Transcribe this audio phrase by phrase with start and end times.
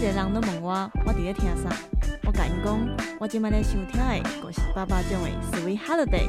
[0.00, 1.68] 一个人都问我，我伫咧听啥？
[2.24, 6.26] 我甲因讲，我即摆咧收听的，就是爸爸种的《Sweet Holiday》。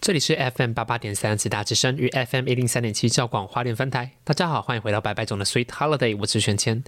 [0.00, 4.10] 这里是 FM 八八点三慈大之声与 FM 一零三点七教广花莲分台。
[4.24, 6.82] 大家好，欢迎回到白白总的 Sweet Holiday，我是玄谦。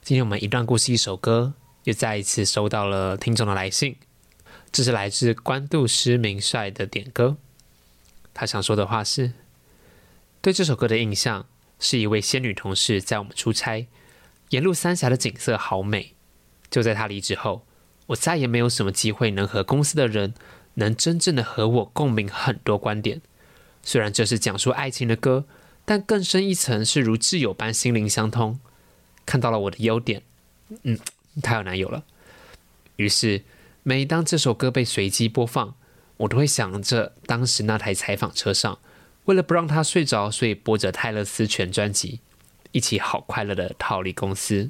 [0.00, 3.96] 今天我们一段故事一首歌，又再一次收到了听众的来信。
[4.70, 7.38] 这是来自官渡师明帅的点歌。
[8.32, 9.32] 他想说的话是：
[10.40, 11.44] 对这首歌的印象，
[11.80, 13.88] 是一位仙女同事在我们出差，
[14.50, 16.14] 沿路三峡的景色好美。
[16.70, 17.66] 就在她离职后，
[18.06, 20.34] 我再也没有什么机会能和公司的人。
[20.74, 23.20] 能真正的和我共鸣很多观点，
[23.82, 25.44] 虽然这是讲述爱情的歌，
[25.84, 28.60] 但更深一层是如挚友般心灵相通。
[29.26, 30.22] 看到了我的优点，
[30.84, 30.96] 嗯，
[31.42, 32.04] 她有男友了。
[32.96, 33.42] 于是，
[33.82, 35.74] 每当这首歌被随机播放，
[36.18, 38.78] 我都会想着当时那台采访车上，
[39.25, 42.19] 为了不让他睡着，所以播着泰勒斯全专辑，
[42.71, 44.69] 一起好快乐的逃离公司。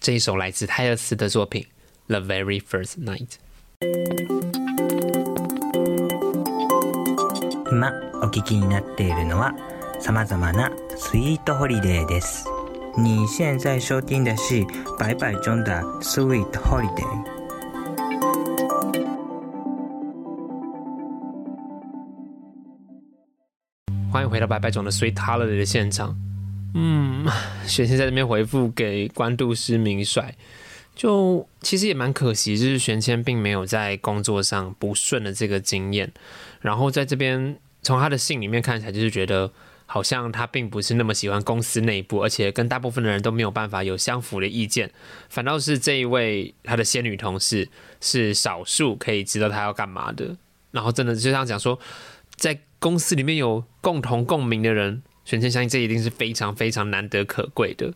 [0.00, 1.62] 这一首来自泰勒斯的作品《
[2.06, 3.28] The Very First Night》。
[7.68, 9.54] 今お聞きになっているのは
[10.00, 12.44] 様々なスイートホリデーです。
[12.96, 14.64] 你现在收听的是
[14.98, 17.33] 白白中的 Sweet Holiday。
[24.15, 26.17] 欢迎回到白白总的 Sweet Holiday 的现场。
[26.73, 27.27] 嗯，
[27.67, 30.33] 玄谦在这边回复给官渡师明帅，
[30.95, 36.13] 就其实也蛮可惜，就是玄谦并没有在工作上不顺的这个经验，
[36.61, 37.57] 然后在这边。
[37.83, 39.51] 从他的信里面看起来，就是觉得
[39.85, 44.89] 好像他并不是那么喜欢公司内部，而且跟大部分的人都没有办法有相符的意见。
[45.27, 47.67] 反倒是这一位他的仙女同事
[47.99, 50.37] 是少数可以知道他要干嘛的。
[50.71, 51.77] 然后真的就像讲说，
[52.37, 57.91] 在公司里面有共同共鸣的人，玄谦相信这一定是非常非常难得可贵的。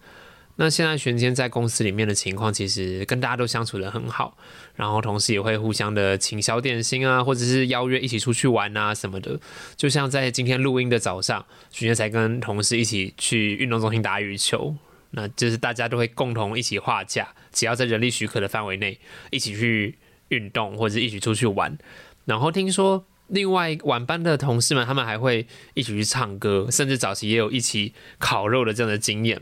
[0.55, 4.35] 那现在玄谦在公司里面的情况，其实跟大家都相处的很好，
[4.73, 9.39] 然后同时也会互相的请小点心啊，或者是邀约一起出去玩啊什么的。
[9.77, 14.75] 就像在今天录音的早上，玄谦才跟同事一起去运动中心打羽球，
[15.11, 18.99] 那就是大家都会共同一起画假，只要在人力许可的范围内，
[19.29, 19.99] 一起去
[20.29, 21.77] 运动或者一起出去玩。
[22.25, 29.41] 然后听说另外晚班的同事们，他们还会一起去唱歌，甚至早期也有一起烤肉的这样的经验。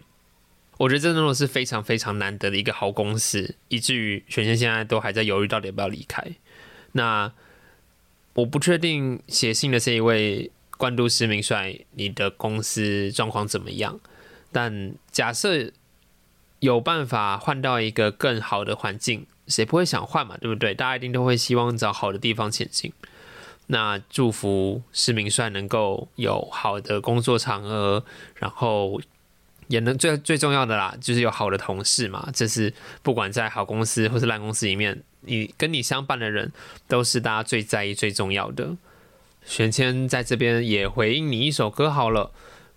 [0.78, 6.24] 我觉得这真的是非常非常难得的一个好公司，以至于玄轩现在都还在犹豫到底要不要离开。
[6.92, 7.32] 那
[8.34, 14.00] 我不确定写信的这一位官渡师明帅，你的公司状况怎么样？
[14.52, 15.72] 但假设
[16.60, 20.38] 有办法换到一个更好的环境，谁不会想换嘛？
[20.38, 20.76] 对不对？
[20.76, 22.94] 大家一定都会希望找好的地方前进。
[23.68, 28.04] 那祝福施明帅能够有好的工作场合，
[28.36, 29.00] 然后。
[29.70, 32.30] 也能最最重要的啦，就是有好的同事嘛。
[32.34, 32.74] 这是
[33.04, 36.54] 不管在好公司或是烂公司里面，你跟你相伴的人，
[36.88, 38.78] 都是大家最在意、最重要的。
[39.46, 42.32] 玄谦在这边也回应你一首歌好了，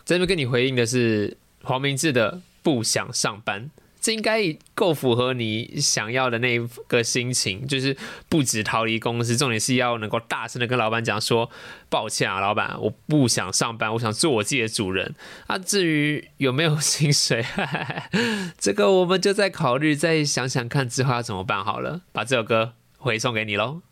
[0.05, 3.67] 这边跟你回应的是黄明志的《不想上班》。
[4.01, 7.97] 这应该够符合你想要的那个心情，就是
[8.29, 11.51] 不止逃离公司，重点是要能够大声的跟老板讲说
[11.91, 15.15] ：“抱歉啊，老板，我不想上班，我想做我自己的主人。”
[15.47, 17.45] 啊，至于有没有薪水，
[18.59, 22.01] 这个我们就再考虑，再想想看之后要怎么办好了。
[22.13, 23.83] 把这首歌回送给你喽。